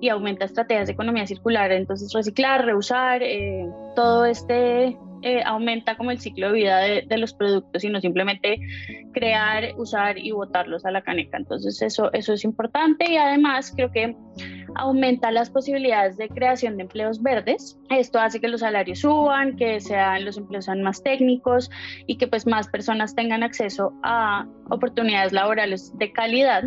y 0.00 0.08
aumenta 0.08 0.44
estrategias 0.44 0.86
de 0.86 0.92
economía 0.92 1.26
circular. 1.26 1.72
Entonces 1.72 2.12
reciclar, 2.12 2.64
reusar, 2.64 3.22
eh, 3.22 3.66
todo 3.96 4.24
este 4.24 4.96
eh, 5.22 5.42
aumenta 5.44 5.96
como 5.96 6.10
el 6.10 6.18
ciclo 6.18 6.48
de 6.48 6.52
vida 6.52 6.78
de, 6.78 7.18
los 7.18 7.34
productos 7.34 7.84
y 7.84 7.90
no 7.90 8.00
simplemente 8.00 8.58
crear, 9.12 9.74
usar 9.76 10.18
y 10.18 10.30
botarlos 10.30 10.84
a 10.86 10.90
la 10.90 11.02
caneca. 11.02 11.36
Entonces 11.36 11.82
eso, 11.82 12.10
eso 12.12 12.32
es 12.32 12.44
importante 12.44 13.10
y 13.10 13.16
además 13.16 13.72
creo 13.74 13.90
que 13.90 14.16
aumenta 14.76 15.30
las 15.30 15.50
posibilidades 15.50 16.16
de 16.16 16.28
creación 16.28 16.76
de 16.76 16.84
empleos 16.84 17.22
verdes. 17.22 17.78
Esto 17.90 18.18
hace 18.18 18.40
que 18.40 18.48
los 18.48 18.60
salarios 18.60 19.00
suban, 19.00 19.56
que 19.56 19.80
sean, 19.80 20.24
los 20.24 20.38
empleos 20.38 20.64
sean 20.64 20.82
más 20.82 21.02
técnicos 21.02 21.70
y 22.06 22.16
que 22.16 22.26
pues 22.26 22.46
más 22.46 22.68
personas 22.68 23.14
tengan 23.14 23.42
acceso 23.42 23.92
a 24.02 24.46
oportunidades 24.70 25.32
laborales 25.32 25.92
de 25.98 26.12
calidad 26.12 26.64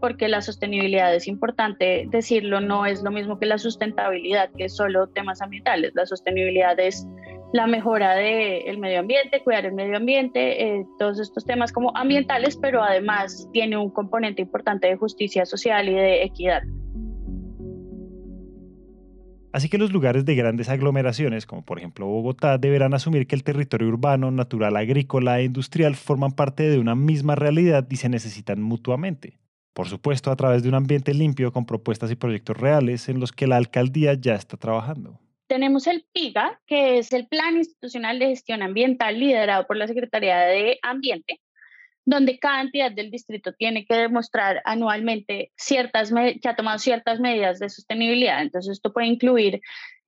porque 0.00 0.28
la 0.28 0.42
sostenibilidad 0.42 1.14
es 1.14 1.26
importante 1.26 2.04
decirlo, 2.08 2.60
no 2.60 2.86
es 2.86 3.02
lo 3.02 3.10
mismo 3.10 3.38
que 3.38 3.46
la 3.46 3.58
sustentabilidad, 3.58 4.50
que 4.56 4.64
es 4.66 4.76
solo 4.76 5.08
temas 5.08 5.40
ambientales. 5.40 5.92
La 5.94 6.06
sostenibilidad 6.06 6.78
es 6.78 7.06
la 7.56 7.66
mejora 7.66 8.14
del 8.14 8.78
medio 8.78 9.00
ambiente, 9.00 9.42
cuidar 9.42 9.66
el 9.66 9.72
medio 9.72 9.96
ambiente, 9.96 10.62
eh, 10.62 10.86
todos 10.98 11.18
estos 11.18 11.44
temas 11.44 11.72
como 11.72 11.96
ambientales, 11.96 12.56
pero 12.56 12.82
además 12.82 13.48
tiene 13.52 13.76
un 13.76 13.90
componente 13.90 14.42
importante 14.42 14.86
de 14.86 14.96
justicia 14.96 15.46
social 15.46 15.88
y 15.88 15.94
de 15.94 16.22
equidad. 16.22 16.62
Así 19.52 19.70
que 19.70 19.78
los 19.78 19.90
lugares 19.90 20.26
de 20.26 20.34
grandes 20.34 20.68
aglomeraciones, 20.68 21.46
como 21.46 21.64
por 21.64 21.78
ejemplo 21.78 22.06
Bogotá, 22.06 22.58
deberán 22.58 22.92
asumir 22.92 23.26
que 23.26 23.34
el 23.34 23.42
territorio 23.42 23.88
urbano, 23.88 24.30
natural, 24.30 24.76
agrícola 24.76 25.40
e 25.40 25.44
industrial 25.44 25.96
forman 25.96 26.32
parte 26.32 26.68
de 26.68 26.78
una 26.78 26.94
misma 26.94 27.36
realidad 27.36 27.86
y 27.88 27.96
se 27.96 28.10
necesitan 28.10 28.60
mutuamente. 28.60 29.38
Por 29.72 29.88
supuesto, 29.88 30.30
a 30.30 30.36
través 30.36 30.62
de 30.62 30.68
un 30.68 30.74
ambiente 30.74 31.14
limpio 31.14 31.52
con 31.52 31.64
propuestas 31.64 32.10
y 32.10 32.16
proyectos 32.16 32.56
reales 32.58 33.08
en 33.08 33.18
los 33.18 33.32
que 33.32 33.46
la 33.46 33.56
alcaldía 33.56 34.12
ya 34.12 34.34
está 34.34 34.58
trabajando. 34.58 35.20
Tenemos 35.46 35.86
el 35.86 36.06
PIGA, 36.12 36.60
que 36.66 36.98
es 36.98 37.12
el 37.12 37.26
Plan 37.28 37.56
Institucional 37.56 38.18
de 38.18 38.28
Gestión 38.28 38.62
Ambiental 38.62 39.18
liderado 39.18 39.66
por 39.66 39.76
la 39.76 39.86
Secretaría 39.86 40.38
de 40.38 40.78
Ambiente, 40.82 41.40
donde 42.04 42.38
cada 42.38 42.62
entidad 42.62 42.92
del 42.92 43.10
distrito 43.10 43.52
tiene 43.52 43.84
que 43.84 43.94
demostrar 43.94 44.62
anualmente 44.64 45.52
ciertas 45.56 46.12
que 46.12 46.48
ha 46.48 46.56
tomado 46.56 46.78
ciertas 46.78 47.20
medidas 47.20 47.58
de 47.58 47.68
sostenibilidad. 47.68 48.42
Entonces, 48.42 48.72
esto 48.72 48.92
puede 48.92 49.08
incluir 49.08 49.60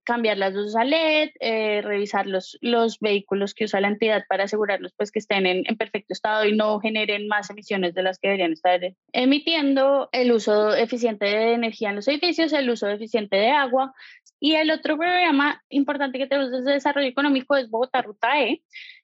cambiar 0.08 0.38
las 0.38 0.54
luces 0.54 0.74
a 0.74 0.84
LED, 0.84 1.32
eh, 1.38 1.82
revisar 1.82 2.26
los, 2.26 2.56
los 2.62 2.98
vehículos 2.98 3.52
que 3.52 3.64
usa 3.64 3.82
la 3.82 3.88
entidad 3.88 4.24
para 4.26 4.44
asegurarlos 4.44 4.94
pues, 4.96 5.12
que 5.12 5.18
estén 5.18 5.44
en, 5.44 5.64
en, 5.66 5.76
perfecto 5.76 6.14
estado 6.14 6.46
y 6.46 6.56
no 6.56 6.80
generen 6.80 7.28
más 7.28 7.50
emisiones 7.50 7.92
de 7.92 8.02
las 8.02 8.18
que 8.18 8.28
deberían 8.28 8.52
estar 8.52 8.80
emitiendo, 9.12 10.08
el 10.12 10.32
uso 10.32 10.74
eficiente 10.74 11.26
de 11.26 11.52
energía 11.52 11.90
en 11.90 11.96
los 11.96 12.08
edificios, 12.08 12.54
el 12.54 12.70
uso 12.70 12.88
eficiente 12.88 13.36
de 13.36 13.50
agua, 13.50 13.92
y 14.40 14.54
el 14.54 14.70
otro 14.70 14.96
programa 14.96 15.62
importante 15.68 16.16
que 16.16 16.26
tenemos 16.26 16.50
desde 16.50 16.72
desarrollo 16.72 17.08
económico 17.08 17.54
es 17.56 17.68
Bogotá 17.68 18.00
Ruta 18.00 18.40
E, 18.40 18.62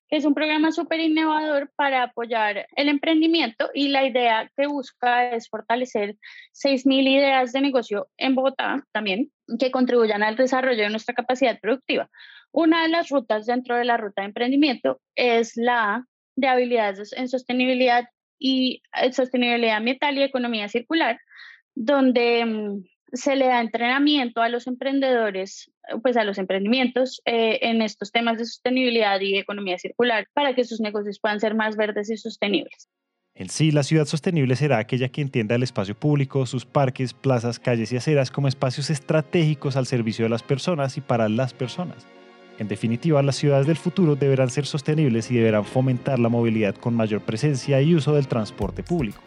que 0.09 0.17
es 0.17 0.25
un 0.25 0.33
programa 0.33 0.73
súper 0.73 1.01
innovador 1.01 1.71
para 1.77 2.05
apoyar 2.05 2.67
el 2.77 2.89
emprendimiento 2.89 3.69
y 3.75 3.89
la 3.89 4.07
idea 4.07 4.51
que 4.57 4.67
busca 4.69 5.33
es 5.33 5.51
fortalecer 5.51 6.17
6.000 6.55 7.09
ideas 7.09 7.53
de 7.53 7.61
negocio 7.61 8.09
en 8.17 8.35
Bogotá 8.35 8.87
también 8.93 9.34
que 9.59 9.71
contribuyan 9.71 10.23
al 10.23 10.37
desarrollo 10.37 10.83
de 10.83 10.91
nuestra 10.91 11.15
capacidad 11.15 11.59
productiva. 11.61 12.11
Una 12.53 12.83
de 12.83 12.89
las 12.89 13.09
rutas 13.09 13.47
dentro 13.47 13.77
de 13.77 13.85
la 13.85 13.97
ruta 13.97 14.23
de 14.23 14.29
emprendimiento 14.29 15.01
es 15.15 15.57
la 15.57 16.07
de 16.37 16.49
habilidades 16.49 17.13
en 17.13 17.29
sostenibilidad 17.29 18.09
y 18.39 18.83
eh, 19.01 19.13
sostenibilidad 19.13 19.77
ambiental 19.77 20.17
y 20.19 20.23
economía 20.23 20.69
circular, 20.69 21.19
donde 21.75 22.45
mm, 22.45 22.85
se 23.13 23.37
le 23.37 23.47
da 23.47 23.61
entrenamiento 23.61 24.41
a 24.41 24.49
los 24.49 24.67
emprendedores, 24.67 25.71
pues 26.03 26.17
a 26.17 26.25
los 26.25 26.39
emprendimientos 26.39 27.23
eh, 27.25 27.61
en 27.63 27.83
estos 27.83 28.11
temas 28.11 28.39
de 28.39 28.47
sostenibilidad 28.47 29.21
y 29.21 29.39
economía 29.39 29.79
circular 29.79 30.27
para 30.33 30.55
que 30.55 30.65
sus 30.65 30.81
negocios 30.81 31.21
puedan 31.21 31.41
ser 31.41 31.55
más 31.55 31.77
verdes 31.77 32.11
y 32.11 32.17
sostenibles. 32.17 32.89
En 33.37 33.49
sí, 33.49 33.73
la 33.73 33.83
ciudad 33.83 34.07
sostenible 34.07 34.55
será 34.55 34.79
aquella 34.79 35.09
que 35.09 35.21
entienda 35.21 35.57
el 35.57 35.65
espacio 35.65 35.95
público, 35.97 36.47
sus 36.47 36.65
parques, 36.65 37.15
plazas, 37.15 37.59
calles 37.59 37.93
y 37.93 37.97
aceras 37.97 38.31
como 38.31 38.47
espacios 38.47 38.91
estratégicos 38.91 39.77
al 39.77 39.87
servicio 39.87 40.25
de 40.25 40.29
las 40.29 40.43
personas 40.43 40.97
y 40.97 41.01
para 41.01 41.29
las 41.29 41.53
personas. 41.53 42.07
En 42.59 42.69
definitiva, 42.69 43.23
las 43.23 43.35
ciudades 43.35 43.67
del 43.67 43.77
futuro 43.77 44.15
deberán 44.15 44.51
ser 44.51 44.67
sostenibles 44.67 45.31
y 45.31 45.35
deberán 45.35 45.65
fomentar 45.65 46.21
la 46.21 46.29
movilidad 46.29 46.77
con 46.77 46.95
mayor 46.95 47.23
presencia 47.23 47.83
y 47.83 47.97
uso 47.97 48.15
del 48.15 48.29
transporte 48.29 48.85
público 48.85 49.21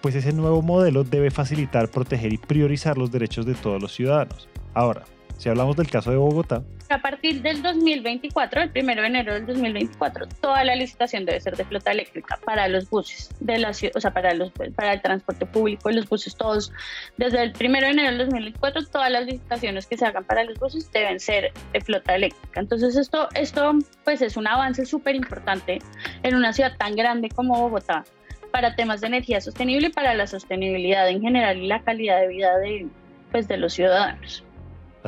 pues 0.00 0.14
ese 0.14 0.32
nuevo 0.32 0.62
modelo 0.62 1.04
debe 1.04 1.30
facilitar, 1.30 1.90
proteger 1.90 2.32
y 2.32 2.38
priorizar 2.38 2.96
los 2.96 3.10
derechos 3.10 3.46
de 3.46 3.54
todos 3.54 3.82
los 3.82 3.92
ciudadanos. 3.92 4.48
Ahora, 4.74 5.04
si 5.38 5.48
hablamos 5.48 5.76
del 5.76 5.88
caso 5.88 6.10
de 6.10 6.16
Bogotá. 6.16 6.62
A 6.90 7.00
partir 7.00 7.42
del 7.42 7.62
2024, 7.62 8.62
el 8.62 8.70
1 8.74 8.94
de 8.94 9.06
enero 9.06 9.34
del 9.34 9.46
2024, 9.46 10.26
toda 10.40 10.64
la 10.64 10.74
licitación 10.74 11.24
debe 11.24 11.40
ser 11.40 11.56
de 11.56 11.64
flota 11.64 11.92
eléctrica 11.92 12.38
para 12.44 12.66
los 12.68 12.90
buses, 12.90 13.30
de 13.40 13.58
la, 13.58 13.70
o 13.70 14.00
sea, 14.00 14.12
para, 14.12 14.34
los, 14.34 14.50
para 14.74 14.94
el 14.94 15.02
transporte 15.02 15.46
público 15.46 15.90
los 15.90 16.08
buses 16.08 16.34
todos. 16.34 16.72
Desde 17.16 17.42
el 17.42 17.52
1 17.58 17.80
de 17.80 17.88
enero 17.88 18.08
del 18.08 18.18
2024, 18.18 18.86
todas 18.86 19.10
las 19.10 19.26
licitaciones 19.26 19.86
que 19.86 19.96
se 19.96 20.06
hagan 20.06 20.24
para 20.24 20.44
los 20.44 20.58
buses 20.58 20.90
deben 20.92 21.20
ser 21.20 21.52
de 21.72 21.80
flota 21.80 22.14
eléctrica. 22.14 22.60
Entonces 22.60 22.96
esto, 22.96 23.28
esto 23.34 23.74
pues 24.04 24.22
es 24.22 24.36
un 24.36 24.46
avance 24.46 24.84
súper 24.86 25.14
importante 25.14 25.78
en 26.22 26.34
una 26.34 26.52
ciudad 26.52 26.76
tan 26.76 26.96
grande 26.96 27.28
como 27.28 27.58
Bogotá, 27.58 28.04
para 28.50 28.74
temas 28.74 29.00
de 29.00 29.08
energía 29.08 29.40
sostenible 29.40 29.88
y 29.88 29.92
para 29.92 30.14
la 30.14 30.26
sostenibilidad 30.26 31.08
en 31.08 31.20
general 31.20 31.58
y 31.58 31.66
la 31.66 31.82
calidad 31.82 32.20
de 32.20 32.28
vida 32.28 32.58
de, 32.58 32.86
pues, 33.30 33.46
de 33.46 33.58
los 33.58 33.74
ciudadanos. 33.74 34.42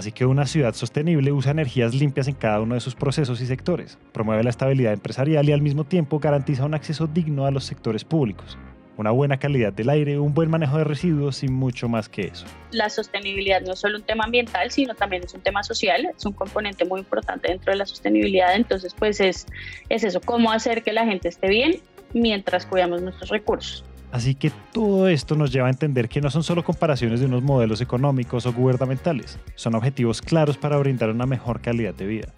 Así 0.00 0.12
que 0.12 0.24
una 0.24 0.46
ciudad 0.46 0.72
sostenible 0.72 1.30
usa 1.30 1.50
energías 1.50 1.94
limpias 1.94 2.26
en 2.26 2.34
cada 2.34 2.62
uno 2.62 2.74
de 2.74 2.80
sus 2.80 2.94
procesos 2.94 3.38
y 3.42 3.46
sectores, 3.46 3.98
promueve 4.12 4.42
la 4.42 4.48
estabilidad 4.48 4.94
empresarial 4.94 5.46
y 5.46 5.52
al 5.52 5.60
mismo 5.60 5.84
tiempo 5.84 6.18
garantiza 6.18 6.64
un 6.64 6.72
acceso 6.72 7.06
digno 7.06 7.44
a 7.44 7.50
los 7.50 7.64
sectores 7.64 8.02
públicos, 8.02 8.56
una 8.96 9.10
buena 9.10 9.38
calidad 9.38 9.74
del 9.74 9.90
aire, 9.90 10.18
un 10.18 10.32
buen 10.32 10.48
manejo 10.48 10.78
de 10.78 10.84
residuos 10.84 11.42
y 11.42 11.48
mucho 11.48 11.86
más 11.90 12.08
que 12.08 12.28
eso. 12.28 12.46
La 12.70 12.88
sostenibilidad 12.88 13.60
no 13.60 13.74
es 13.74 13.78
solo 13.78 13.98
un 13.98 14.04
tema 14.04 14.24
ambiental, 14.24 14.70
sino 14.70 14.94
también 14.94 15.22
es 15.22 15.34
un 15.34 15.42
tema 15.42 15.62
social, 15.62 16.08
es 16.16 16.24
un 16.24 16.32
componente 16.32 16.86
muy 16.86 17.00
importante 17.00 17.48
dentro 17.48 17.70
de 17.70 17.76
la 17.76 17.84
sostenibilidad, 17.84 18.56
entonces 18.56 18.94
pues 18.98 19.20
es, 19.20 19.44
es 19.90 20.02
eso, 20.02 20.22
cómo 20.22 20.50
hacer 20.50 20.82
que 20.82 20.94
la 20.94 21.04
gente 21.04 21.28
esté 21.28 21.48
bien 21.48 21.82
mientras 22.14 22.64
cuidamos 22.64 23.02
nuestros 23.02 23.28
recursos. 23.28 23.84
Así 24.12 24.34
que 24.34 24.50
todo 24.72 25.08
esto 25.08 25.36
nos 25.36 25.52
lleva 25.52 25.68
a 25.68 25.70
entender 25.70 26.08
que 26.08 26.20
no 26.20 26.30
son 26.30 26.42
solo 26.42 26.64
comparaciones 26.64 27.20
de 27.20 27.26
unos 27.26 27.42
modelos 27.42 27.80
económicos 27.80 28.44
o 28.46 28.52
gubernamentales, 28.52 29.38
son 29.54 29.74
objetivos 29.76 30.20
claros 30.20 30.56
para 30.56 30.78
brindar 30.78 31.10
una 31.10 31.26
mejor 31.26 31.60
calidad 31.60 31.94
de 31.94 32.06
vida. 32.06 32.28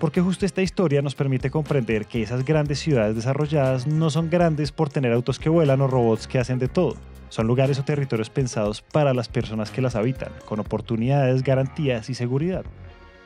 Porque 0.00 0.20
justo 0.20 0.46
esta 0.46 0.62
historia 0.62 1.02
nos 1.02 1.16
permite 1.16 1.50
comprender 1.50 2.06
que 2.06 2.22
esas 2.22 2.44
grandes 2.44 2.78
ciudades 2.78 3.16
desarrolladas 3.16 3.86
no 3.86 4.10
son 4.10 4.30
grandes 4.30 4.70
por 4.70 4.90
tener 4.90 5.12
autos 5.12 5.38
que 5.38 5.48
vuelan 5.48 5.80
o 5.80 5.88
robots 5.88 6.28
que 6.28 6.38
hacen 6.38 6.58
de 6.58 6.68
todo. 6.68 6.94
Son 7.30 7.46
lugares 7.46 7.78
o 7.78 7.84
territorios 7.84 8.30
pensados 8.30 8.80
para 8.80 9.12
las 9.12 9.28
personas 9.28 9.70
que 9.70 9.82
las 9.82 9.96
habitan, 9.96 10.32
con 10.46 10.60
oportunidades, 10.60 11.42
garantías 11.42 12.08
y 12.08 12.14
seguridad. 12.14 12.64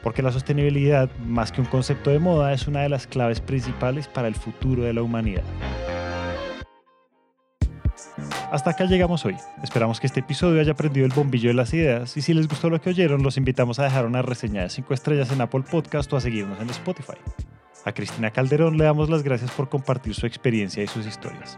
Porque 0.02 0.22
la 0.22 0.32
sostenibilidad, 0.32 1.08
más 1.18 1.52
que 1.52 1.60
un 1.60 1.66
concepto 1.68 2.10
de 2.10 2.18
moda, 2.18 2.52
es 2.52 2.66
una 2.66 2.80
de 2.80 2.88
las 2.88 3.06
claves 3.06 3.40
principales 3.40 4.08
para 4.08 4.26
el 4.26 4.34
futuro 4.34 4.82
de 4.82 4.94
la 4.94 5.02
humanidad. 5.02 5.44
Hasta 8.52 8.68
acá 8.68 8.84
llegamos 8.84 9.24
hoy. 9.24 9.34
Esperamos 9.62 9.98
que 9.98 10.06
este 10.06 10.20
episodio 10.20 10.60
haya 10.60 10.74
prendido 10.74 11.06
el 11.06 11.12
bombillo 11.14 11.48
de 11.48 11.54
las 11.54 11.72
ideas 11.72 12.14
y 12.18 12.20
si 12.20 12.34
les 12.34 12.48
gustó 12.48 12.68
lo 12.68 12.82
que 12.82 12.90
oyeron, 12.90 13.22
los 13.22 13.38
invitamos 13.38 13.78
a 13.78 13.84
dejar 13.84 14.04
una 14.04 14.20
reseña 14.20 14.60
de 14.60 14.68
5 14.68 14.92
estrellas 14.92 15.32
en 15.32 15.40
Apple 15.40 15.62
Podcast 15.62 16.12
o 16.12 16.18
a 16.18 16.20
seguirnos 16.20 16.60
en 16.60 16.68
Spotify. 16.68 17.14
A 17.86 17.92
Cristina 17.92 18.30
Calderón 18.30 18.76
le 18.76 18.84
damos 18.84 19.08
las 19.08 19.22
gracias 19.22 19.50
por 19.52 19.70
compartir 19.70 20.14
su 20.14 20.26
experiencia 20.26 20.82
y 20.82 20.86
sus 20.86 21.06
historias. 21.06 21.56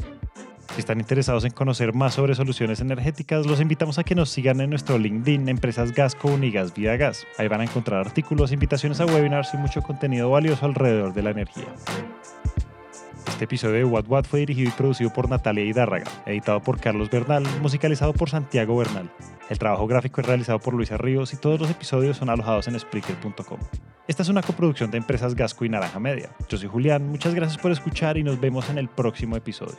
Si 0.72 0.78
están 0.78 1.00
interesados 1.00 1.44
en 1.44 1.50
conocer 1.50 1.94
más 1.94 2.14
sobre 2.14 2.36
soluciones 2.36 2.78
energéticas, 2.78 3.44
los 3.44 3.60
invitamos 3.60 3.98
a 3.98 4.04
que 4.04 4.14
nos 4.14 4.30
sigan 4.30 4.60
en 4.60 4.70
nuestro 4.70 4.96
LinkedIn 4.96 5.48
Empresas 5.48 5.90
Gasco 5.90 6.28
Unigas 6.28 6.74
Vida 6.74 6.96
Gas. 6.96 7.26
Ahí 7.38 7.48
van 7.48 7.62
a 7.62 7.64
encontrar 7.64 8.06
artículos, 8.06 8.52
invitaciones 8.52 9.00
a 9.00 9.06
webinars 9.06 9.52
y 9.52 9.56
mucho 9.56 9.82
contenido 9.82 10.30
valioso 10.30 10.64
alrededor 10.64 11.12
de 11.12 11.22
la 11.22 11.30
energía. 11.30 11.66
Este 13.26 13.44
episodio 13.44 13.74
de 13.74 13.84
What 13.84 14.04
What 14.08 14.24
fue 14.24 14.40
dirigido 14.40 14.68
y 14.68 14.72
producido 14.72 15.12
por 15.12 15.28
Natalia 15.28 15.64
Hidárraga, 15.64 16.04
editado 16.26 16.60
por 16.60 16.78
Carlos 16.78 17.10
Bernal, 17.10 17.44
musicalizado 17.60 18.12
por 18.12 18.30
Santiago 18.30 18.76
Bernal. 18.76 19.10
El 19.50 19.58
trabajo 19.58 19.86
gráfico 19.86 20.20
es 20.20 20.26
realizado 20.26 20.58
por 20.58 20.74
Luisa 20.74 20.96
Ríos 20.96 21.32
y 21.32 21.36
todos 21.36 21.60
los 21.60 21.70
episodios 21.70 22.16
son 22.16 22.30
alojados 22.30 22.68
en 22.68 22.78
Spreaker.com. 22.78 23.58
Esta 24.06 24.22
es 24.22 24.28
una 24.28 24.42
coproducción 24.42 24.90
de 24.90 24.98
empresas 24.98 25.34
Gasco 25.34 25.64
y 25.64 25.68
Naranja 25.68 25.98
Media. 25.98 26.30
Yo 26.48 26.58
soy 26.58 26.68
Julián, 26.68 27.08
muchas 27.08 27.34
gracias 27.34 27.60
por 27.60 27.72
escuchar 27.72 28.16
y 28.18 28.22
nos 28.22 28.40
vemos 28.40 28.68
en 28.68 28.78
el 28.78 28.88
próximo 28.88 29.36
episodio. 29.36 29.78